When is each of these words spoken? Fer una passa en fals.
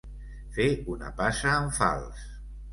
Fer 0.55 0.65
una 0.95 1.13
passa 1.21 1.55
en 1.61 1.71
fals. 1.79 2.27